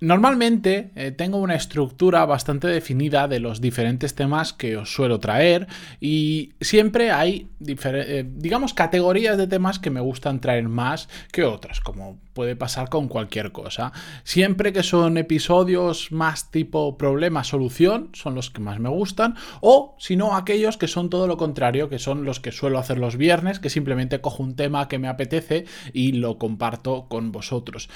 Normalmente 0.00 0.92
eh, 0.94 1.10
tengo 1.10 1.36
una 1.36 1.54
estructura 1.54 2.24
bastante 2.24 2.68
definida 2.68 3.28
de 3.28 3.38
los 3.38 3.60
diferentes 3.60 4.14
temas 4.14 4.54
que 4.54 4.78
os 4.78 4.94
suelo 4.94 5.20
traer 5.20 5.66
y 6.00 6.54
siempre 6.58 7.10
hay, 7.10 7.48
eh, 7.66 8.24
digamos, 8.26 8.72
categorías 8.72 9.36
de 9.36 9.46
temas 9.46 9.78
que 9.78 9.90
me 9.90 10.00
gustan 10.00 10.40
traer 10.40 10.68
más 10.68 11.10
que 11.32 11.44
otras, 11.44 11.80
como 11.80 12.18
puede 12.32 12.56
pasar 12.56 12.88
con 12.88 13.08
cualquier 13.08 13.52
cosa. 13.52 13.92
Siempre 14.24 14.72
que 14.72 14.82
son 14.82 15.18
episodios 15.18 16.10
más 16.12 16.50
tipo 16.50 16.96
problema-solución, 16.96 18.08
son 18.14 18.34
los 18.34 18.48
que 18.48 18.62
más 18.62 18.80
me 18.80 18.88
gustan, 18.88 19.34
o 19.60 19.96
si 19.98 20.16
no, 20.16 20.34
aquellos 20.34 20.78
que 20.78 20.88
son 20.88 21.10
todo 21.10 21.26
lo 21.26 21.36
contrario, 21.36 21.90
que 21.90 21.98
son 21.98 22.24
los 22.24 22.40
que 22.40 22.52
suelo 22.52 22.78
hacer 22.78 22.96
los 22.96 23.18
viernes, 23.18 23.60
que 23.60 23.68
simplemente 23.68 24.22
cojo 24.22 24.42
un 24.42 24.56
tema 24.56 24.88
que 24.88 24.98
me 24.98 25.08
apetece 25.08 25.66
y 25.92 26.12
lo 26.12 26.38
comparto 26.38 27.06
con 27.08 27.32
vosotros. 27.32 27.90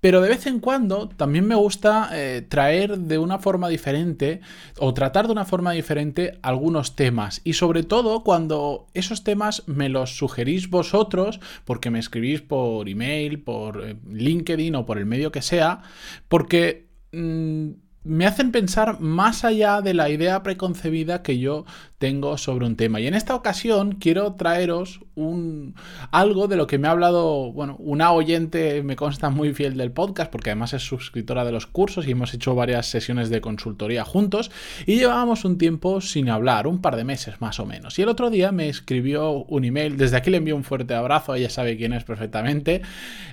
Pero 0.00 0.20
de 0.20 0.28
vez 0.28 0.46
en 0.46 0.60
cuando 0.60 1.08
también 1.08 1.46
me 1.46 1.54
gusta 1.54 2.10
eh, 2.12 2.42
traer 2.48 2.98
de 2.98 3.18
una 3.18 3.38
forma 3.38 3.68
diferente 3.68 4.40
o 4.78 4.94
tratar 4.94 5.26
de 5.26 5.32
una 5.32 5.44
forma 5.44 5.72
diferente 5.72 6.38
algunos 6.42 6.96
temas. 6.96 7.40
Y 7.44 7.54
sobre 7.54 7.82
todo 7.82 8.22
cuando 8.22 8.86
esos 8.94 9.24
temas 9.24 9.62
me 9.66 9.88
los 9.88 10.16
sugerís 10.16 10.68
vosotros, 10.70 11.40
porque 11.64 11.90
me 11.90 11.98
escribís 11.98 12.42
por 12.42 12.88
email, 12.88 13.42
por 13.42 13.82
eh, 13.82 13.96
LinkedIn 14.10 14.74
o 14.74 14.86
por 14.86 14.98
el 14.98 15.06
medio 15.06 15.32
que 15.32 15.42
sea, 15.42 15.82
porque... 16.28 16.86
Mm, 17.12 17.85
me 18.06 18.26
hacen 18.26 18.52
pensar 18.52 19.00
más 19.00 19.44
allá 19.44 19.80
de 19.82 19.94
la 19.94 20.08
idea 20.08 20.42
preconcebida 20.42 21.22
que 21.22 21.38
yo 21.38 21.64
tengo 21.98 22.36
sobre 22.36 22.66
un 22.66 22.76
tema. 22.76 23.00
Y 23.00 23.06
en 23.06 23.14
esta 23.14 23.34
ocasión 23.34 23.92
quiero 23.92 24.34
traeros 24.34 25.00
un, 25.14 25.74
algo 26.10 26.46
de 26.46 26.56
lo 26.56 26.66
que 26.66 26.78
me 26.78 26.88
ha 26.88 26.90
hablado, 26.90 27.52
bueno, 27.52 27.76
una 27.78 28.12
oyente 28.12 28.82
me 28.82 28.96
consta 28.96 29.30
muy 29.30 29.54
fiel 29.54 29.76
del 29.76 29.92
podcast, 29.92 30.30
porque 30.30 30.50
además 30.50 30.74
es 30.74 30.82
suscriptora 30.82 31.44
de 31.44 31.52
los 31.52 31.66
cursos 31.66 32.06
y 32.06 32.10
hemos 32.10 32.34
hecho 32.34 32.54
varias 32.54 32.86
sesiones 32.86 33.30
de 33.30 33.40
consultoría 33.40 34.04
juntos 34.04 34.50
y 34.84 34.96
llevábamos 34.96 35.44
un 35.44 35.56
tiempo 35.56 36.00
sin 36.00 36.28
hablar, 36.28 36.66
un 36.66 36.82
par 36.82 36.96
de 36.96 37.04
meses 37.04 37.40
más 37.40 37.58
o 37.60 37.66
menos. 37.66 37.98
Y 37.98 38.02
el 38.02 38.08
otro 38.08 38.28
día 38.28 38.52
me 38.52 38.68
escribió 38.68 39.30
un 39.30 39.64
email, 39.64 39.96
desde 39.96 40.18
aquí 40.18 40.30
le 40.30 40.36
envío 40.36 40.54
un 40.54 40.64
fuerte 40.64 40.94
abrazo, 40.94 41.34
ella 41.34 41.50
sabe 41.50 41.76
quién 41.78 41.94
es 41.94 42.04
perfectamente, 42.04 42.82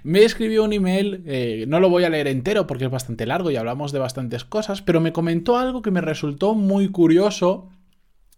me 0.03 0.23
escribió 0.23 0.63
un 0.63 0.71
email, 0.71 1.21
eh, 1.25 1.65
no 1.67 1.81
lo 1.81 1.89
voy 1.89 2.05
a 2.05 2.09
leer 2.09 2.27
entero 2.27 2.65
porque 2.65 2.85
es 2.85 2.91
bastante 2.91 3.25
largo 3.25 3.51
y 3.51 3.57
hablamos 3.57 3.91
de 3.91 3.99
bastantes 3.99 4.45
cosas, 4.45 4.62
pero 4.85 5.01
me 5.01 5.13
comentó 5.13 5.57
algo 5.57 5.81
que 5.81 5.91
me 5.91 6.01
resultó 6.01 6.53
muy 6.55 6.89
curioso 6.89 7.69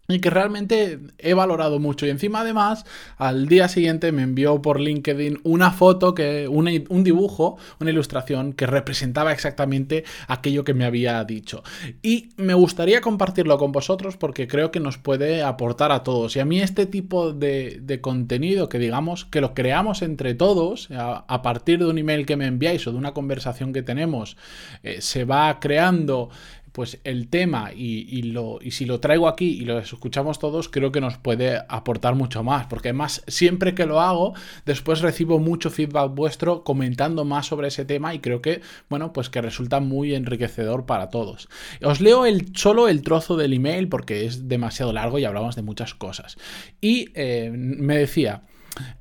y 0.08 0.20
que 0.20 0.30
realmente 0.30 1.00
he 1.18 1.34
valorado 1.34 1.78
mucho. 1.78 2.06
Y 2.06 2.10
encima, 2.10 2.40
además, 2.40 2.84
al 3.16 3.48
día 3.48 3.68
siguiente 3.68 4.12
me 4.12 4.22
envió 4.22 4.62
por 4.62 4.80
LinkedIn 4.80 5.40
una 5.42 5.72
foto, 5.72 6.14
que, 6.14 6.48
un 6.48 7.04
dibujo, 7.04 7.56
una 7.80 7.90
ilustración 7.90 8.52
que 8.52 8.66
representaba 8.66 9.32
exactamente 9.32 10.04
aquello 10.28 10.64
que 10.64 10.74
me 10.74 10.84
había 10.84 11.22
dicho. 11.24 11.62
Y 12.02 12.30
me 12.36 12.54
gustaría 12.54 13.00
compartirlo 13.00 13.58
con 13.58 13.72
vosotros 13.72 14.16
porque 14.16 14.46
creo 14.46 14.70
que 14.70 14.80
nos 14.80 14.98
puede 14.98 15.42
aportar 15.42 15.92
a 15.92 16.02
todos. 16.02 16.36
Y 16.36 16.40
a 16.40 16.44
mí 16.44 16.60
este 16.60 16.86
tipo 16.86 17.32
de, 17.32 17.98
contenido, 18.00 18.68
que 18.68 18.78
digamos 18.78 19.24
que 19.24 19.40
lo 19.40 19.54
creamos 19.54 20.02
entre 20.02 20.34
todos, 20.34 20.88
a, 20.90 21.42
partir 21.42 21.78
de 21.78 21.86
un 21.86 21.98
email 21.98 22.26
que 22.26 22.36
me 22.36 22.46
enviáis 22.46 22.86
o 22.86 22.92
de 22.92 22.98
una 22.98 23.14
conversación 23.14 23.72
que 23.72 23.82
tenemos, 23.82 24.36
eh, 24.82 25.00
se 25.00 25.24
va 25.24 25.58
creando 25.60 26.30
pues 26.76 26.98
el 27.04 27.28
tema 27.28 27.70
y, 27.74 28.20
lo, 28.20 28.58
y 28.60 28.72
si 28.72 28.84
lo 28.84 29.00
traigo 29.00 29.28
aquí 29.28 29.46
y 29.46 29.60
lo 29.60 29.78
escuchamos 29.78 30.38
todos, 30.38 30.68
creo 30.68 30.92
que 30.92 31.00
nos 31.00 31.16
puede 31.16 31.62
aportar 31.70 32.14
mucho 32.16 32.44
más, 32.44 32.66
porque 32.66 32.90
además 32.90 33.24
siempre 33.28 33.74
que 33.74 33.86
lo 33.86 34.02
hago, 34.02 34.34
después 34.66 35.00
recibo 35.00 35.38
mucho 35.38 35.70
feedback 35.70 36.14
vuestro 36.14 36.64
comentando 36.64 37.24
más 37.24 37.46
sobre 37.46 37.68
ese 37.68 37.86
tema 37.86 38.12
y 38.12 38.18
creo 38.18 38.42
que, 38.42 38.60
bueno, 38.90 39.14
pues 39.14 39.30
que 39.30 39.40
resulta 39.40 39.80
muy 39.80 40.14
enriquecedor 40.14 40.84
para 40.84 41.08
todos. 41.08 41.48
Os 41.82 42.02
leo 42.02 42.26
el, 42.26 42.54
solo 42.54 42.88
el 42.88 43.00
trozo 43.00 43.38
del 43.38 43.54
email 43.54 43.88
porque 43.88 44.26
es 44.26 44.46
demasiado 44.46 44.92
largo 44.92 45.18
y 45.18 45.24
hablamos 45.24 45.56
de 45.56 45.62
muchas 45.62 45.94
cosas. 45.94 46.36
Y 46.82 47.08
eh, 47.14 47.50
me 47.54 47.96
decía... 47.96 48.42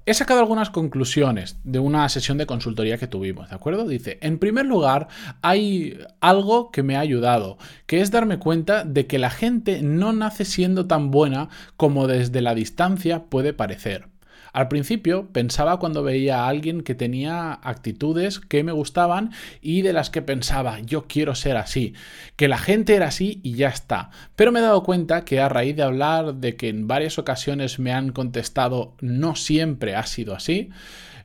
He 0.05 0.13
sacado 0.13 0.39
algunas 0.39 0.69
conclusiones 0.69 1.57
de 1.63 1.79
una 1.79 2.07
sesión 2.09 2.37
de 2.37 2.45
consultoría 2.45 2.97
que 2.97 3.07
tuvimos, 3.07 3.49
¿de 3.49 3.55
acuerdo? 3.55 3.87
Dice, 3.87 4.19
en 4.21 4.37
primer 4.37 4.65
lugar, 4.65 5.07
hay 5.41 5.99
algo 6.21 6.71
que 6.71 6.83
me 6.83 6.95
ha 6.95 6.99
ayudado, 6.99 7.57
que 7.85 8.01
es 8.01 8.11
darme 8.11 8.39
cuenta 8.39 8.83
de 8.83 9.07
que 9.07 9.19
la 9.19 9.29
gente 9.29 9.81
no 9.81 10.13
nace 10.13 10.45
siendo 10.45 10.85
tan 10.87 11.11
buena 11.11 11.49
como 11.75 12.07
desde 12.07 12.41
la 12.41 12.55
distancia 12.55 13.25
puede 13.25 13.53
parecer. 13.53 14.14
Al 14.53 14.67
principio 14.67 15.27
pensaba 15.31 15.79
cuando 15.79 16.03
veía 16.03 16.39
a 16.39 16.47
alguien 16.47 16.81
que 16.81 16.95
tenía 16.95 17.53
actitudes 17.53 18.39
que 18.39 18.63
me 18.63 18.71
gustaban 18.71 19.31
y 19.61 19.81
de 19.81 19.93
las 19.93 20.09
que 20.09 20.21
pensaba, 20.21 20.79
yo 20.79 21.07
quiero 21.07 21.35
ser 21.35 21.57
así, 21.57 21.93
que 22.35 22.47
la 22.47 22.57
gente 22.57 22.95
era 22.95 23.07
así 23.07 23.41
y 23.43 23.55
ya 23.55 23.67
está. 23.67 24.11
Pero 24.35 24.51
me 24.51 24.59
he 24.59 24.63
dado 24.63 24.83
cuenta 24.83 25.25
que 25.25 25.39
a 25.39 25.49
raíz 25.49 25.75
de 25.75 25.83
hablar 25.83 26.35
de 26.35 26.55
que 26.55 26.69
en 26.69 26.87
varias 26.87 27.19
ocasiones 27.19 27.79
me 27.79 27.91
han 27.91 28.11
contestado 28.11 28.95
no 29.01 29.35
siempre 29.35 29.95
ha 29.95 30.05
sido 30.05 30.35
así, 30.35 30.69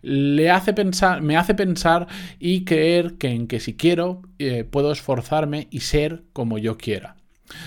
le 0.02 0.50
hace 0.50 0.72
pensar, 0.72 1.22
me 1.22 1.36
hace 1.36 1.54
pensar 1.54 2.06
y 2.38 2.64
creer 2.64 3.14
que 3.14 3.28
en 3.28 3.46
que 3.46 3.60
si 3.60 3.76
quiero 3.76 4.22
eh, 4.38 4.64
puedo 4.64 4.92
esforzarme 4.92 5.68
y 5.70 5.80
ser 5.80 6.22
como 6.32 6.58
yo 6.58 6.78
quiera. 6.78 7.19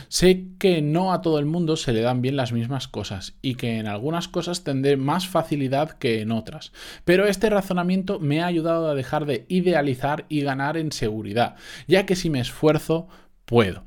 Sé 0.07 0.47
que 0.59 0.81
no 0.81 1.13
a 1.13 1.21
todo 1.21 1.39
el 1.39 1.45
mundo 1.45 1.75
se 1.75 1.93
le 1.93 2.01
dan 2.01 2.21
bien 2.21 2.35
las 2.35 2.51
mismas 2.51 2.87
cosas 2.87 3.35
y 3.41 3.55
que 3.55 3.77
en 3.77 3.87
algunas 3.87 4.27
cosas 4.27 4.63
tendré 4.63 4.97
más 4.97 5.27
facilidad 5.27 5.91
que 5.91 6.21
en 6.21 6.31
otras, 6.31 6.71
pero 7.05 7.27
este 7.27 7.49
razonamiento 7.49 8.19
me 8.19 8.41
ha 8.41 8.47
ayudado 8.47 8.89
a 8.89 8.95
dejar 8.95 9.25
de 9.25 9.45
idealizar 9.49 10.25
y 10.29 10.41
ganar 10.41 10.77
en 10.77 10.91
seguridad, 10.91 11.55
ya 11.87 12.05
que 12.05 12.15
si 12.15 12.29
me 12.29 12.39
esfuerzo, 12.39 13.07
puedo. 13.45 13.85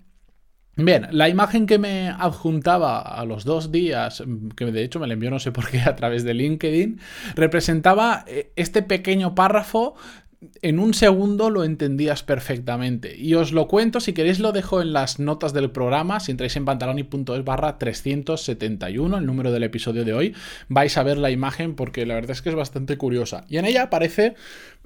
Bien, 0.78 1.08
la 1.10 1.30
imagen 1.30 1.64
que 1.64 1.78
me 1.78 2.10
adjuntaba 2.10 3.00
a 3.00 3.24
los 3.24 3.46
dos 3.46 3.72
días, 3.72 4.22
que 4.56 4.66
de 4.66 4.84
hecho 4.84 5.00
me 5.00 5.06
la 5.06 5.14
envió 5.14 5.30
no 5.30 5.38
sé 5.38 5.50
por 5.50 5.70
qué 5.70 5.80
a 5.86 5.96
través 5.96 6.22
de 6.22 6.34
LinkedIn, 6.34 7.00
representaba 7.34 8.24
eh, 8.26 8.52
este 8.56 8.82
pequeño 8.82 9.34
párrafo 9.34 9.94
en 10.62 10.78
un 10.78 10.94
segundo 10.94 11.50
lo 11.50 11.64
entendías 11.64 12.22
perfectamente. 12.22 13.16
Y 13.16 13.34
os 13.34 13.52
lo 13.52 13.68
cuento, 13.68 14.00
si 14.00 14.12
queréis 14.12 14.38
lo 14.38 14.52
dejo 14.52 14.82
en 14.82 14.92
las 14.92 15.18
notas 15.18 15.52
del 15.52 15.70
programa, 15.70 16.20
si 16.20 16.30
entráis 16.30 16.56
en 16.56 16.64
pantaloni.es 16.64 17.44
barra 17.44 17.78
371, 17.78 19.18
el 19.18 19.26
número 19.26 19.50
del 19.50 19.62
episodio 19.62 20.04
de 20.04 20.14
hoy, 20.14 20.34
vais 20.68 20.96
a 20.98 21.02
ver 21.02 21.18
la 21.18 21.30
imagen 21.30 21.74
porque 21.74 22.06
la 22.06 22.14
verdad 22.14 22.32
es 22.32 22.42
que 22.42 22.50
es 22.50 22.54
bastante 22.54 22.98
curiosa. 22.98 23.44
Y 23.48 23.56
en 23.56 23.64
ella 23.64 23.84
aparece 23.84 24.34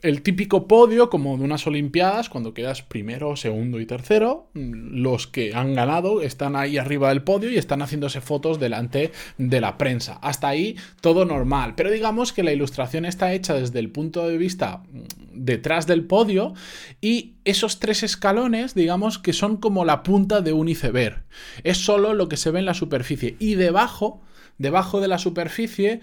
el 0.02 0.22
típico 0.22 0.66
podio 0.66 1.10
como 1.10 1.36
de 1.36 1.44
unas 1.44 1.66
Olimpiadas, 1.66 2.28
cuando 2.28 2.54
quedas 2.54 2.82
primero, 2.82 3.36
segundo 3.36 3.80
y 3.80 3.86
tercero, 3.86 4.48
los 4.54 5.26
que 5.26 5.54
han 5.54 5.74
ganado 5.74 6.22
están 6.22 6.56
ahí 6.56 6.78
arriba 6.78 7.10
del 7.10 7.22
podio 7.22 7.50
y 7.50 7.56
están 7.56 7.82
haciéndose 7.82 8.20
fotos 8.20 8.58
delante 8.58 9.12
de 9.38 9.60
la 9.60 9.78
prensa. 9.78 10.18
Hasta 10.22 10.48
ahí 10.48 10.76
todo 11.00 11.24
normal, 11.24 11.74
pero 11.76 11.90
digamos 11.90 12.32
que 12.32 12.42
la 12.42 12.52
ilustración 12.52 13.04
está 13.04 13.32
hecha 13.32 13.54
desde 13.54 13.78
el 13.78 13.90
punto 13.90 14.26
de 14.26 14.38
vista 14.38 14.82
mm, 14.90 15.00
detrás 15.32 15.86
del 15.86 16.04
podio 16.04 16.54
y 17.00 17.34
esos 17.44 17.78
tres 17.78 18.02
escalones, 18.02 18.74
digamos 18.74 19.18
que 19.18 19.32
son 19.32 19.56
como 19.56 19.84
la 19.84 20.02
punta 20.02 20.40
de 20.40 20.52
un 20.52 20.68
iceberg. 20.68 21.24
Es 21.64 21.78
solo 21.78 22.14
lo 22.14 22.28
que 22.28 22.36
se 22.36 22.50
ve 22.50 22.60
en 22.60 22.66
la 22.66 22.74
superficie 22.74 23.36
y 23.38 23.54
debajo, 23.54 24.22
debajo 24.58 25.00
de 25.00 25.08
la 25.08 25.18
superficie 25.18 26.00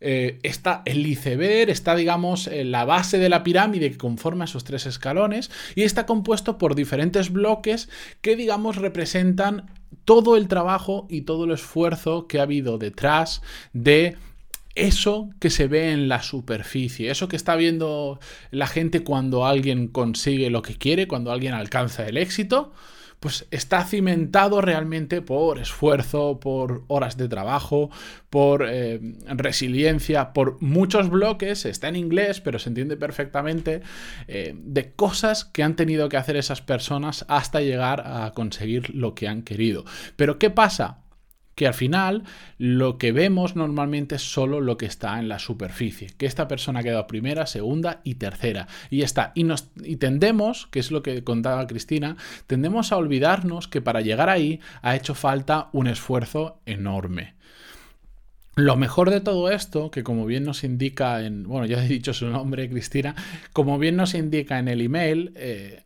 eh, 0.00 0.38
está 0.42 0.82
el 0.86 1.06
iceberg, 1.06 1.70
está, 1.70 1.94
digamos, 1.94 2.48
la 2.52 2.84
base 2.84 3.18
de 3.18 3.28
la 3.28 3.42
pirámide 3.42 3.90
que 3.90 3.98
conforma 3.98 4.44
esos 4.44 4.64
tres 4.64 4.86
escalones 4.86 5.50
y 5.74 5.82
está 5.82 6.06
compuesto 6.06 6.58
por 6.58 6.74
diferentes 6.74 7.32
bloques 7.32 7.88
que, 8.20 8.36
digamos, 8.36 8.76
representan 8.76 9.70
todo 10.04 10.36
el 10.36 10.48
trabajo 10.48 11.06
y 11.08 11.22
todo 11.22 11.44
el 11.44 11.52
esfuerzo 11.52 12.26
que 12.26 12.38
ha 12.38 12.42
habido 12.42 12.78
detrás 12.78 13.42
de 13.72 14.16
eso 14.74 15.30
que 15.40 15.50
se 15.50 15.66
ve 15.66 15.92
en 15.92 16.08
la 16.08 16.22
superficie, 16.22 17.10
eso 17.10 17.28
que 17.28 17.36
está 17.36 17.56
viendo 17.56 18.20
la 18.50 18.66
gente 18.66 19.02
cuando 19.02 19.44
alguien 19.46 19.88
consigue 19.88 20.50
lo 20.50 20.62
que 20.62 20.76
quiere, 20.76 21.08
cuando 21.08 21.32
alguien 21.32 21.54
alcanza 21.54 22.06
el 22.06 22.16
éxito, 22.16 22.72
pues 23.20 23.46
está 23.50 23.84
cimentado 23.84 24.62
realmente 24.62 25.20
por 25.20 25.58
esfuerzo, 25.58 26.40
por 26.40 26.84
horas 26.88 27.18
de 27.18 27.28
trabajo, 27.28 27.90
por 28.30 28.66
eh, 28.66 28.98
resiliencia, 29.26 30.32
por 30.32 30.60
muchos 30.62 31.10
bloques, 31.10 31.66
está 31.66 31.88
en 31.88 31.96
inglés, 31.96 32.40
pero 32.40 32.58
se 32.58 32.70
entiende 32.70 32.96
perfectamente, 32.96 33.82
eh, 34.26 34.54
de 34.56 34.92
cosas 34.92 35.44
que 35.44 35.62
han 35.62 35.76
tenido 35.76 36.08
que 36.08 36.16
hacer 36.16 36.36
esas 36.36 36.62
personas 36.62 37.26
hasta 37.28 37.60
llegar 37.60 38.02
a 38.06 38.32
conseguir 38.32 38.94
lo 38.94 39.14
que 39.14 39.28
han 39.28 39.42
querido. 39.42 39.84
Pero 40.16 40.38
¿qué 40.38 40.48
pasa? 40.48 40.98
Que 41.60 41.66
al 41.66 41.74
final 41.74 42.22
lo 42.56 42.96
que 42.96 43.12
vemos 43.12 43.54
normalmente 43.54 44.14
es 44.14 44.22
solo 44.22 44.62
lo 44.62 44.78
que 44.78 44.86
está 44.86 45.18
en 45.18 45.28
la 45.28 45.38
superficie, 45.38 46.08
que 46.16 46.24
esta 46.24 46.48
persona 46.48 46.80
ha 46.80 46.82
quedado 46.82 47.06
primera, 47.06 47.44
segunda 47.44 48.00
y 48.02 48.14
tercera. 48.14 48.66
Y 48.88 49.02
está. 49.02 49.32
Y, 49.34 49.44
nos, 49.44 49.68
y 49.84 49.96
tendemos, 49.96 50.68
que 50.68 50.78
es 50.78 50.90
lo 50.90 51.02
que 51.02 51.22
contaba 51.22 51.66
Cristina, 51.66 52.16
tendemos 52.46 52.92
a 52.92 52.96
olvidarnos 52.96 53.68
que 53.68 53.82
para 53.82 54.00
llegar 54.00 54.30
ahí 54.30 54.60
ha 54.80 54.96
hecho 54.96 55.14
falta 55.14 55.68
un 55.74 55.86
esfuerzo 55.86 56.62
enorme. 56.64 57.34
Lo 58.56 58.76
mejor 58.76 59.10
de 59.10 59.20
todo 59.20 59.50
esto, 59.50 59.90
que 59.90 60.02
como 60.02 60.24
bien 60.24 60.44
nos 60.44 60.64
indica 60.64 61.22
en, 61.22 61.42
bueno, 61.42 61.66
ya 61.66 61.84
he 61.84 61.88
dicho 61.88 62.14
su 62.14 62.28
nombre, 62.28 62.70
Cristina, 62.70 63.14
como 63.52 63.78
bien 63.78 63.96
nos 63.96 64.14
indica 64.14 64.58
en 64.58 64.68
el 64.68 64.80
email, 64.80 65.34
eh, 65.36 65.82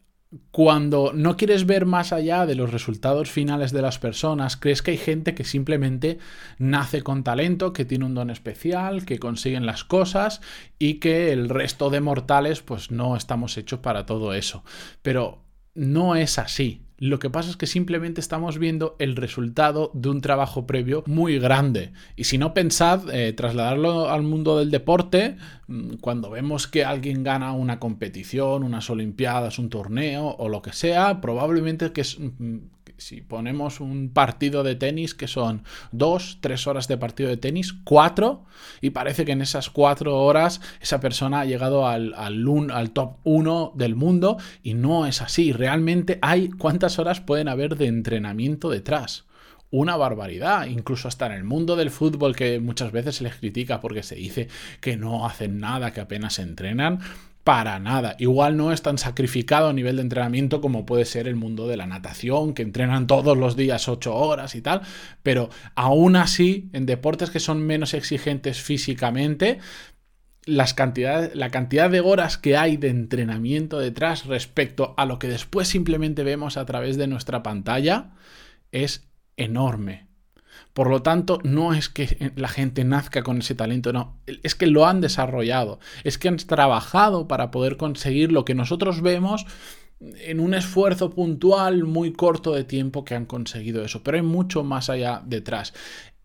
cuando 0.50 1.12
no 1.14 1.36
quieres 1.36 1.66
ver 1.66 1.86
más 1.86 2.12
allá 2.12 2.46
de 2.46 2.54
los 2.54 2.72
resultados 2.72 3.30
finales 3.30 3.72
de 3.72 3.82
las 3.82 3.98
personas, 3.98 4.56
crees 4.56 4.82
que 4.82 4.92
hay 4.92 4.96
gente 4.98 5.34
que 5.34 5.44
simplemente 5.44 6.18
nace 6.58 7.02
con 7.02 7.24
talento, 7.24 7.72
que 7.72 7.84
tiene 7.84 8.04
un 8.04 8.14
don 8.14 8.30
especial, 8.30 9.04
que 9.04 9.18
consiguen 9.18 9.66
las 9.66 9.84
cosas 9.84 10.40
y 10.78 10.94
que 10.94 11.32
el 11.32 11.48
resto 11.48 11.90
de 11.90 12.00
mortales 12.00 12.62
pues 12.62 12.90
no 12.90 13.16
estamos 13.16 13.56
hechos 13.56 13.80
para 13.80 14.06
todo 14.06 14.34
eso. 14.34 14.64
Pero 15.02 15.44
no 15.74 16.16
es 16.16 16.38
así. 16.38 16.82
Lo 17.04 17.18
que 17.18 17.28
pasa 17.28 17.50
es 17.50 17.58
que 17.58 17.66
simplemente 17.66 18.22
estamos 18.22 18.58
viendo 18.58 18.96
el 18.98 19.14
resultado 19.14 19.90
de 19.92 20.08
un 20.08 20.22
trabajo 20.22 20.66
previo 20.66 21.04
muy 21.06 21.38
grande. 21.38 21.92
Y 22.16 22.24
si 22.24 22.38
no 22.38 22.54
pensad, 22.54 23.14
eh, 23.14 23.34
trasladarlo 23.34 24.08
al 24.08 24.22
mundo 24.22 24.58
del 24.58 24.70
deporte, 24.70 25.36
mm, 25.66 25.96
cuando 26.00 26.30
vemos 26.30 26.66
que 26.66 26.82
alguien 26.82 27.22
gana 27.22 27.52
una 27.52 27.78
competición, 27.78 28.64
unas 28.64 28.88
olimpiadas, 28.88 29.58
un 29.58 29.68
torneo 29.68 30.28
o 30.28 30.48
lo 30.48 30.62
que 30.62 30.72
sea, 30.72 31.20
probablemente 31.20 31.92
que 31.92 32.00
es 32.00 32.18
mm, 32.18 32.56
si 33.04 33.20
ponemos 33.20 33.80
un 33.80 34.08
partido 34.08 34.62
de 34.62 34.76
tenis 34.76 35.14
que 35.14 35.28
son 35.28 35.62
dos, 35.92 36.38
tres 36.40 36.66
horas 36.66 36.88
de 36.88 36.96
partido 36.96 37.28
de 37.28 37.36
tenis, 37.36 37.74
cuatro, 37.84 38.46
y 38.80 38.90
parece 38.90 39.26
que 39.26 39.32
en 39.32 39.42
esas 39.42 39.68
cuatro 39.68 40.22
horas 40.22 40.62
esa 40.80 41.00
persona 41.00 41.40
ha 41.40 41.44
llegado 41.44 41.86
al, 41.86 42.14
al, 42.14 42.90
top 42.92 43.16
uno 43.24 43.72
del 43.74 43.94
mundo, 43.94 44.38
y 44.62 44.72
no 44.72 45.04
es 45.04 45.20
así. 45.20 45.52
Realmente 45.52 46.18
hay 46.22 46.48
cuántas 46.48 46.98
horas 46.98 47.20
pueden 47.20 47.48
haber 47.48 47.76
de 47.76 47.88
entrenamiento 47.88 48.70
detrás 48.70 49.26
una 49.70 49.96
barbaridad, 49.96 50.66
incluso 50.66 51.08
hasta 51.08 51.26
en 51.26 51.32
el 51.32 51.44
mundo 51.44 51.76
del 51.76 51.90
fútbol 51.90 52.34
que 52.34 52.58
muchas 52.60 52.90
veces 52.90 53.16
se 53.16 53.24
les 53.24 53.34
critica 53.34 53.80
porque 53.80 54.02
se 54.04 54.14
dice 54.14 54.48
que 54.80 54.96
no 54.96 55.26
hacen 55.26 55.58
nada, 55.58 55.92
que 55.92 56.00
apenas 56.00 56.38
entrenan 56.38 57.00
para 57.44 57.78
nada. 57.78 58.16
Igual 58.18 58.56
no 58.56 58.72
es 58.72 58.80
tan 58.80 58.96
sacrificado 58.96 59.68
a 59.68 59.72
nivel 59.74 59.96
de 59.96 60.02
entrenamiento 60.02 60.62
como 60.62 60.86
puede 60.86 61.04
ser 61.04 61.28
el 61.28 61.36
mundo 61.36 61.68
de 61.68 61.76
la 61.76 61.86
natación, 61.86 62.54
que 62.54 62.62
entrenan 62.62 63.06
todos 63.06 63.36
los 63.36 63.54
días 63.54 63.86
8 63.86 64.14
horas 64.14 64.54
y 64.54 64.62
tal, 64.62 64.80
pero 65.22 65.50
aún 65.74 66.16
así, 66.16 66.70
en 66.72 66.86
deportes 66.86 67.30
que 67.30 67.40
son 67.40 67.64
menos 67.64 67.92
exigentes 67.92 68.60
físicamente, 68.62 69.58
las 70.46 70.74
la 71.34 71.50
cantidad 71.50 71.90
de 71.90 72.00
horas 72.00 72.38
que 72.38 72.56
hay 72.56 72.76
de 72.76 72.88
entrenamiento 72.88 73.78
detrás 73.78 74.26
respecto 74.26 74.94
a 74.96 75.06
lo 75.06 75.18
que 75.18 75.28
después 75.28 75.68
simplemente 75.68 76.22
vemos 76.22 76.56
a 76.56 76.66
través 76.66 76.96
de 76.96 77.06
nuestra 77.06 77.42
pantalla 77.42 78.10
es 78.72 79.06
enorme. 79.36 80.03
Por 80.74 80.90
lo 80.90 81.02
tanto, 81.02 81.38
no 81.44 81.72
es 81.72 81.88
que 81.88 82.32
la 82.34 82.48
gente 82.48 82.84
nazca 82.84 83.22
con 83.22 83.38
ese 83.38 83.54
talento, 83.54 83.92
no, 83.92 84.16
es 84.26 84.56
que 84.56 84.66
lo 84.66 84.86
han 84.86 85.00
desarrollado, 85.00 85.78
es 86.02 86.18
que 86.18 86.28
han 86.28 86.36
trabajado 86.36 87.28
para 87.28 87.52
poder 87.52 87.76
conseguir 87.76 88.32
lo 88.32 88.44
que 88.44 88.56
nosotros 88.56 89.00
vemos 89.00 89.46
en 90.00 90.40
un 90.40 90.52
esfuerzo 90.52 91.10
puntual 91.10 91.84
muy 91.84 92.12
corto 92.12 92.52
de 92.52 92.64
tiempo 92.64 93.04
que 93.04 93.14
han 93.14 93.24
conseguido 93.24 93.84
eso, 93.84 94.02
pero 94.02 94.16
hay 94.16 94.22
mucho 94.22 94.64
más 94.64 94.90
allá 94.90 95.22
detrás. 95.24 95.72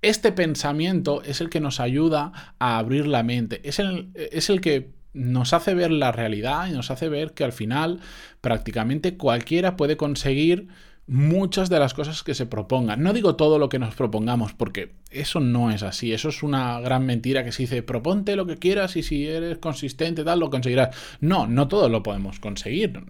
Este 0.01 0.31
pensamiento 0.31 1.22
es 1.24 1.42
el 1.42 1.50
que 1.50 1.60
nos 1.60 1.80
ayuda 1.80 2.56
a 2.57 2.80
abrir 2.80 3.06
la 3.06 3.22
mente, 3.22 3.62
es 3.63 3.78
el, 3.78 4.10
es 4.16 4.50
el 4.50 4.62
que 4.62 4.92
nos 5.13 5.54
hace 5.54 5.74
ver 5.74 5.92
la 5.92 6.12
realidad 6.12 6.68
y 6.68 6.72
nos 6.72 6.92
hace 6.92 7.10
ver 7.10 7.34
que 7.34 7.44
al 7.44 7.51
final 7.51 8.00
prácticamente 8.42 9.18
cualquiera 9.18 9.75
puede 9.75 9.98
conseguir 9.98 10.69
muchas 11.09 11.69
de 11.69 11.79
las 11.79 11.95
cosas 11.95 12.21
que 12.21 12.35
se 12.35 12.45
propongan. 12.45 13.01
No 13.01 13.13
digo 13.13 13.35
todo 13.35 13.57
lo 13.57 13.67
que 13.67 13.79
nos 13.79 13.95
propongamos, 13.95 14.53
porque 14.53 14.94
eso 15.09 15.39
no 15.39 15.71
es 15.71 15.81
así. 15.81 16.13
Eso 16.13 16.29
es 16.29 16.44
una 16.44 16.79
gran 16.79 17.06
mentira 17.06 17.44
que 17.44 17.51
se 17.51 17.63
dice, 17.63 17.81
proponte 17.81 18.35
lo 18.35 18.45
que 18.45 18.57
quieras 18.57 18.95
y 18.95 19.01
si 19.01 19.27
eres 19.27 19.57
consistente, 19.57 20.23
tal, 20.23 20.39
lo 20.39 20.51
conseguirás. 20.51 20.95
No, 21.19 21.47
no 21.47 21.67
todo 21.67 21.89
lo 21.89 22.03
podemos 22.03 22.39
conseguir. 22.39 23.03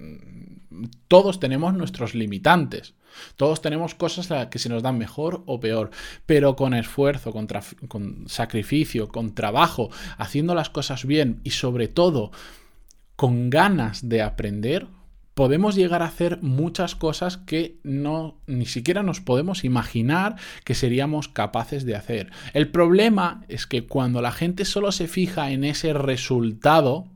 Todos 1.09 1.41
tenemos 1.41 1.73
nuestros 1.73 2.15
limitantes. 2.15 2.95
Todos 3.35 3.61
tenemos 3.61 3.95
cosas 3.95 4.47
que 4.47 4.59
se 4.59 4.69
nos 4.69 4.81
dan 4.81 4.97
mejor 4.97 5.43
o 5.45 5.59
peor, 5.59 5.91
pero 6.25 6.55
con 6.55 6.73
esfuerzo, 6.73 7.33
con, 7.33 7.47
con 7.87 8.29
sacrificio, 8.29 9.09
con 9.09 9.35
trabajo, 9.35 9.89
haciendo 10.17 10.55
las 10.55 10.69
cosas 10.69 11.05
bien 11.05 11.41
y 11.43 11.49
sobre 11.49 11.89
todo 11.89 12.31
con 13.17 13.49
ganas 13.49 14.07
de 14.07 14.21
aprender, 14.21 14.87
podemos 15.39 15.75
llegar 15.75 16.01
a 16.01 16.07
hacer 16.07 16.39
muchas 16.41 16.95
cosas 16.95 17.37
que 17.37 17.79
no 17.83 18.41
ni 18.45 18.65
siquiera 18.65 19.03
nos 19.03 19.21
podemos 19.21 19.63
imaginar 19.63 20.35
que 20.65 20.75
seríamos 20.75 21.29
capaces 21.29 21.85
de 21.85 21.95
hacer. 21.95 22.29
El 22.53 22.67
problema 22.67 23.45
es 23.47 23.65
que 23.65 23.87
cuando 23.87 24.21
la 24.21 24.33
gente 24.33 24.65
solo 24.65 24.91
se 24.91 25.07
fija 25.07 25.51
en 25.51 25.63
ese 25.63 25.93
resultado, 25.93 27.07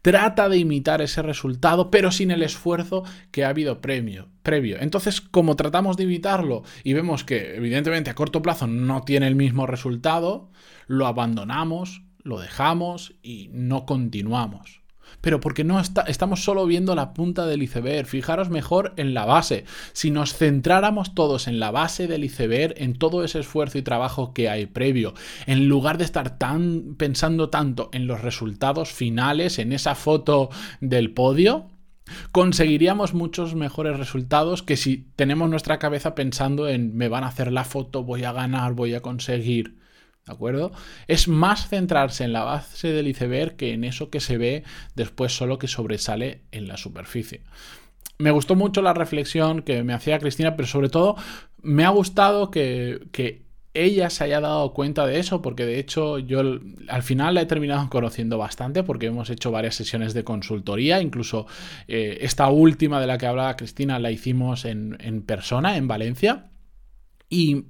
trata 0.00 0.48
de 0.48 0.58
imitar 0.58 1.02
ese 1.02 1.22
resultado, 1.22 1.90
pero 1.90 2.12
sin 2.12 2.30
el 2.30 2.44
esfuerzo 2.44 3.02
que 3.32 3.44
ha 3.44 3.48
habido 3.48 3.80
premio, 3.80 4.28
previo. 4.44 4.76
Entonces, 4.78 5.20
como 5.20 5.56
tratamos 5.56 5.96
de 5.96 6.04
imitarlo 6.04 6.62
y 6.84 6.92
vemos 6.92 7.24
que 7.24 7.56
evidentemente 7.56 8.10
a 8.10 8.14
corto 8.14 8.42
plazo 8.42 8.68
no 8.68 9.02
tiene 9.02 9.26
el 9.26 9.34
mismo 9.34 9.66
resultado, 9.66 10.52
lo 10.86 11.08
abandonamos, 11.08 12.04
lo 12.22 12.38
dejamos 12.38 13.14
y 13.24 13.50
no 13.52 13.86
continuamos 13.86 14.85
pero 15.26 15.40
porque 15.40 15.64
no 15.64 15.80
está, 15.80 16.02
estamos 16.02 16.44
solo 16.44 16.66
viendo 16.66 16.94
la 16.94 17.12
punta 17.12 17.46
del 17.46 17.60
iceberg. 17.60 18.06
Fijaros 18.06 18.48
mejor 18.48 18.92
en 18.96 19.12
la 19.12 19.24
base. 19.24 19.64
Si 19.92 20.12
nos 20.12 20.34
centráramos 20.34 21.16
todos 21.16 21.48
en 21.48 21.58
la 21.58 21.72
base 21.72 22.06
del 22.06 22.22
iceberg, 22.22 22.74
en 22.76 22.96
todo 22.96 23.24
ese 23.24 23.40
esfuerzo 23.40 23.76
y 23.76 23.82
trabajo 23.82 24.32
que 24.32 24.48
hay 24.48 24.66
previo, 24.66 25.14
en 25.46 25.66
lugar 25.66 25.98
de 25.98 26.04
estar 26.04 26.38
tan 26.38 26.94
pensando 26.96 27.50
tanto 27.50 27.90
en 27.92 28.06
los 28.06 28.20
resultados 28.20 28.92
finales, 28.92 29.58
en 29.58 29.72
esa 29.72 29.96
foto 29.96 30.48
del 30.80 31.10
podio, 31.10 31.70
conseguiríamos 32.30 33.12
muchos 33.12 33.56
mejores 33.56 33.98
resultados 33.98 34.62
que 34.62 34.76
si 34.76 35.08
tenemos 35.16 35.50
nuestra 35.50 35.80
cabeza 35.80 36.14
pensando 36.14 36.68
en 36.68 36.96
me 36.96 37.08
van 37.08 37.24
a 37.24 37.28
hacer 37.30 37.50
la 37.50 37.64
foto, 37.64 38.04
voy 38.04 38.22
a 38.22 38.32
ganar, 38.32 38.74
voy 38.74 38.94
a 38.94 39.00
conseguir. 39.00 39.85
¿De 40.26 40.32
acuerdo? 40.32 40.72
Es 41.06 41.28
más 41.28 41.68
centrarse 41.68 42.24
en 42.24 42.32
la 42.32 42.42
base 42.42 42.88
del 42.88 43.06
iceberg 43.06 43.54
que 43.54 43.72
en 43.72 43.84
eso 43.84 44.10
que 44.10 44.18
se 44.18 44.38
ve 44.38 44.64
después 44.96 45.32
solo 45.36 45.58
que 45.60 45.68
sobresale 45.68 46.40
en 46.50 46.66
la 46.66 46.76
superficie. 46.76 47.42
Me 48.18 48.32
gustó 48.32 48.56
mucho 48.56 48.82
la 48.82 48.92
reflexión 48.92 49.62
que 49.62 49.84
me 49.84 49.92
hacía 49.92 50.18
Cristina, 50.18 50.56
pero 50.56 50.66
sobre 50.66 50.88
todo 50.88 51.14
me 51.62 51.84
ha 51.84 51.90
gustado 51.90 52.50
que, 52.50 53.44
ella 53.72 54.08
se 54.08 54.24
haya 54.24 54.40
dado 54.40 54.72
cuenta 54.72 55.04
de 55.06 55.18
eso, 55.18 55.42
porque 55.42 55.66
de 55.66 55.78
hecho 55.78 56.18
yo 56.18 56.40
al 56.88 57.02
final 57.02 57.34
la 57.34 57.42
he 57.42 57.46
terminado 57.46 57.90
conociendo 57.90 58.38
bastante, 58.38 58.82
porque 58.82 59.04
hemos 59.04 59.28
hecho 59.28 59.50
varias 59.50 59.74
sesiones 59.74 60.14
de 60.14 60.24
consultoría, 60.24 61.02
incluso 61.02 61.46
eh, 61.86 62.16
esta 62.22 62.48
última 62.48 63.02
de 63.02 63.06
la 63.06 63.18
que 63.18 63.26
hablaba 63.26 63.54
Cristina 63.54 63.98
la 63.98 64.10
hicimos 64.10 64.64
en 64.64 65.22
persona, 65.26 65.76
en 65.76 65.88
Valencia. 65.88 66.46
Y 67.28 67.66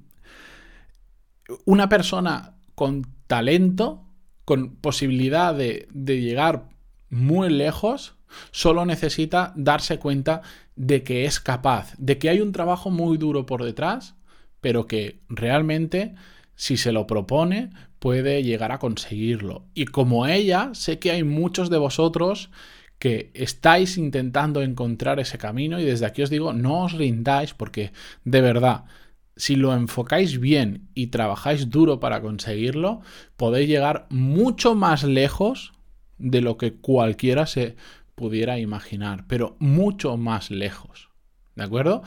una 1.65 1.89
persona 1.89 2.55
con 2.75 3.05
talento, 3.27 4.03
con 4.45 4.75
posibilidad 4.75 5.53
de, 5.53 5.87
llegar 5.93 6.69
muy 7.09 7.49
lejos, 7.49 8.15
solo 8.51 8.85
necesita 8.85 9.53
darse 9.55 9.99
cuenta 9.99 10.41
de 10.75 11.03
que 11.03 11.25
es 11.25 11.39
capaz, 11.39 11.93
de 11.97 12.17
que 12.17 12.29
hay 12.29 12.41
un 12.41 12.51
trabajo 12.51 12.89
muy 12.89 13.17
duro 13.17 13.45
por 13.45 13.63
detrás, 13.63 14.15
pero 14.61 14.87
que 14.87 15.21
realmente, 15.29 16.15
si 16.55 16.77
se 16.77 16.91
lo 16.91 17.07
propone, 17.07 17.71
puede 17.99 18.43
llegar 18.43 18.71
a 18.71 18.79
conseguirlo. 18.79 19.65
Y 19.73 19.85
como 19.85 20.27
ella, 20.27 20.71
sé 20.73 20.99
que 20.99 21.11
hay 21.11 21.23
muchos 21.23 21.69
de 21.69 21.77
vosotros 21.77 22.49
que 22.99 23.31
estáis 23.33 23.97
intentando 23.97 24.61
encontrar 24.61 25.19
ese 25.19 25.37
camino 25.37 25.79
y 25.79 25.85
desde 25.85 26.05
aquí 26.05 26.23
os 26.23 26.29
digo, 26.29 26.53
no 26.53 26.85
os 26.85 26.93
rindáis 26.93 27.53
porque 27.53 27.91
de 28.23 28.41
verdad 28.41 28.85
si 29.37 29.55
lo 29.55 29.73
enfocáis 29.73 30.39
bien 30.39 30.89
y 30.93 31.07
trabajáis 31.07 31.69
duro 31.69 31.99
para 31.99 32.21
conseguirlo, 32.21 33.01
podéis 33.35 33.69
llegar 33.69 34.07
mucho 34.09 34.75
más 34.75 35.03
lejos 35.03 35.73
de 36.17 36.41
lo 36.41 36.57
que 36.57 36.73
cualquiera 36.73 37.45
se 37.45 37.75
pudiera 38.15 38.59
imaginar, 38.59 39.25
pero 39.27 39.55
mucho 39.59 40.17
más 40.17 40.49
lejos. 40.49 41.06
¿De 41.57 41.63
acuerdo? 41.63 42.03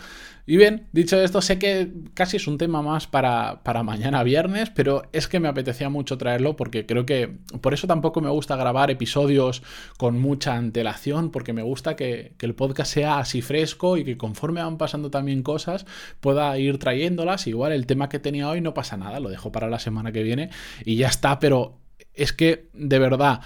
Y 0.47 0.57
bien, 0.57 0.87
dicho 0.93 1.21
esto, 1.21 1.43
sé 1.43 1.59
que 1.59 1.91
casi 2.15 2.37
es 2.37 2.47
un 2.47 2.57
tema 2.57 2.83
más 2.83 3.09
para, 3.09 3.65
para, 3.65 3.83
mañana 3.83 4.23
viernes, 4.23 4.71
pero 4.71 5.03
es 5.13 5.27
que 5.27 5.41
me 5.41 5.49
apetecía 5.49 5.89
mucho 5.89 6.19
traerlo 6.19 6.55
porque 6.55 6.87
creo 6.87 7.05
que 7.05 7.39
por 7.61 7.75
eso 7.75 7.89
tampoco 7.89 8.21
me 8.21 8.31
gusta 8.31 8.55
grabar 8.55 8.93
episodios 8.93 9.65
con 9.99 10.21
mucha 10.21 10.55
antelación, 10.55 11.33
porque 11.33 11.53
me 11.53 11.63
gusta 11.63 11.97
que, 11.97 12.35
que 12.39 12.47
el 12.47 12.55
podcast 12.55 12.95
sea 12.95 13.19
así 13.19 13.43
fresco 13.43 13.97
y 13.97 14.05
que 14.05 14.17
conforme 14.17 14.63
van 14.63 14.79
pasando 14.79 15.11
también 15.11 15.43
cosas 15.43 15.85
pueda 16.21 16.57
ir 16.57 16.79
trayéndolas. 16.79 17.49
Igual 17.49 17.73
el 17.73 17.87
tema 17.87 18.09
que 18.09 18.21
tenía 18.21 18.49
hoy 18.49 18.61
no 18.61 18.73
pasa 18.73 18.97
nada, 18.97 19.19
lo 19.19 19.31
dejo 19.31 19.51
para 19.51 19.69
la 19.69 19.81
semana 19.81 20.13
que 20.13 20.23
viene 20.23 20.51
y 20.85 20.95
ya 20.95 21.09
está, 21.09 21.41
pero 21.41 21.81
es 22.15 22.33
que 22.33 22.69
de 22.73 23.01
verdad 23.01 23.41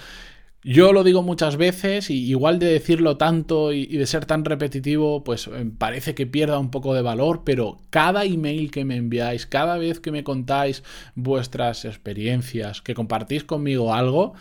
yo 0.65 0.95
lo 0.95 1.05
digo 1.05 1.23
muchas 1.23 1.57
veces 1.57 2.09
y 2.09 2.27
igual 2.27 2.59
de 2.59 2.67
decirlo 2.67 3.19
tanto 3.19 3.73
y, 3.73 3.87
de 3.87 4.07
ser 4.07 4.25
tan 4.25 4.45
repetitivo, 4.45 5.23
pues 5.23 5.47
eh, 5.47 5.71
parece 5.77 6.15
que 6.15 6.27
pierda 6.27 6.59
un 6.59 6.71
poco 6.71 6.95
de 6.95 7.03
valor, 7.03 7.43
pero 7.45 7.79
cada 7.91 8.25
email 8.25 8.71
que 8.71 8.87
me 8.87 8.97
enviáis, 8.97 9.47
cada 9.47 9.77
vez 9.77 10.01
que 10.01 10.11
me 10.11 10.25
contáis 10.25 10.83
vuestras 11.15 11.85
experiencias, 11.85 12.81
que 12.81 12.95
compartís 12.95 13.45
conmigo 13.45 13.93
algo, 13.93 14.33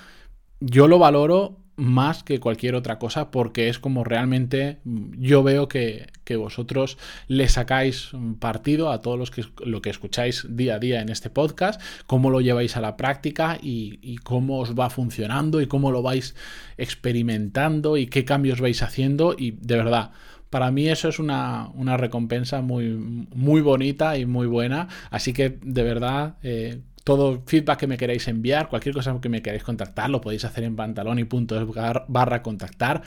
yo 0.62 0.88
lo 0.88 0.98
valoro 0.98 1.63
más 1.76 2.24
que 2.24 2.40
cualquier 2.40 2.76
otra 2.76 3.00
cosa 3.00 3.32
porque 3.32 3.70
es 3.70 3.80
como 3.80 4.04
realmente 4.04 4.80
mm, 4.84 5.20
yo 5.20 5.44
veo 5.44 5.68
que, 5.68 6.12
vosotros 6.38 6.98
le 7.28 7.48
sacáis 7.48 8.10
partido 8.40 8.92
a 8.92 9.02
todos 9.02 9.20
los 9.20 9.30
que 9.30 9.46
lo 9.64 9.84
que 9.84 9.92
escucháis 9.92 10.48
día 10.50 10.76
a 10.76 10.80
día 10.80 11.00
en 11.00 11.10
este 11.10 11.30
podcast, 11.30 11.80
cómo 12.08 12.32
lo 12.32 12.42
lleváis 12.42 12.76
a 12.76 12.82
la 12.82 12.98
práctica 12.98 13.60
y, 13.62 14.18
cómo 14.24 14.60
os 14.60 14.74
va 14.74 14.90
funcionando 14.90 15.62
y 15.62 15.68
cómo 15.68 15.92
lo 15.92 16.02
vais 16.02 16.36
experimentando 16.78 17.98
y 17.98 18.08
qué 18.08 18.26
cambios 18.26 18.62
vais 18.62 18.82
haciendo 18.82 19.36
y 19.38 19.52
de 19.52 19.78
verdad 19.78 20.12
para 20.50 20.72
mí 20.72 20.88
eso 20.88 21.08
es 21.08 21.20
una, 21.20 21.72
recompensa 21.98 22.62
muy, 22.62 22.90
muy 22.90 23.62
bonita 23.62 24.18
y 24.18 24.28
muy 24.28 24.46
buena. 24.46 24.88
Así 25.10 25.34
que 25.34 25.58
de 25.64 25.82
verdad, 25.82 26.36
eh, 26.44 26.82
todo 27.04 27.42
feedback 27.46 27.80
que 27.80 27.88
me 27.88 27.98
queráis 27.98 28.28
enviar, 28.28 28.70
cualquier 28.70 28.96
cosa 28.96 29.18
que 29.22 29.30
me 29.30 29.42
queráis 29.42 29.64
contactar, 29.64 30.10
lo 30.10 30.22
podéis 30.22 30.46
hacer 30.46 30.64
en 30.64 30.76
pantaloni.es 30.76 31.64
barra 32.08 32.42
contactar 32.42 33.04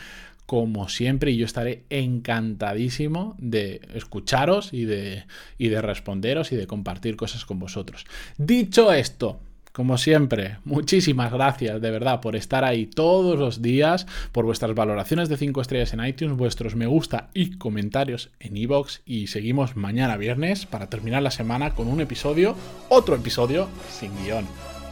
como 0.47 0.89
siempre 0.89 1.33
y 1.33 1.37
yo 1.37 1.45
estaré 1.45 1.85
encantadísimo 1.91 3.35
de 3.39 3.81
escucharos 3.95 4.73
y 4.73 4.85
de, 4.85 5.25
y 5.59 5.69
de 5.69 5.83
responderos 5.83 6.53
y 6.53 6.57
de 6.57 6.69
compartir 6.69 7.17
cosas 7.17 7.45
con 7.45 7.59
vosotros. 7.59 8.07
Dicho 8.39 8.93
esto, 8.93 9.41
como 9.77 9.99
siempre, 9.99 10.57
muchísimas 10.65 11.31
gracias 11.31 11.83
de 11.83 11.91
verdad 11.91 12.23
por 12.23 12.35
estar 12.35 12.65
ahí 12.65 12.87
todos 12.87 13.39
los 13.39 13.61
días, 13.61 14.07
por 14.33 14.47
vuestras 14.47 14.75
valoraciones 14.75 15.29
de 15.29 15.37
5 15.37 15.61
estrellas 15.61 15.93
en 15.93 16.03
iTunes, 16.03 16.35
vuestros 16.35 16.75
me 16.75 16.87
gusta 16.87 17.29
y 17.35 17.59
comentarios 17.59 18.31
en 18.41 18.57
iVoox 18.57 19.01
y 19.05 19.27
seguimos 19.27 19.77
mañana 19.77 20.17
viernes 20.17 20.65
para 20.65 20.87
terminar 20.87 21.23
la 21.23 21.31
semana 21.31 21.75
con 21.75 21.89
un 21.89 22.01
episodio, 22.01 22.57
otro 22.89 23.17
episodio 23.17 23.69
sin 23.91 24.13
guion. 24.25 24.47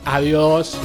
Adiós. 0.04 0.78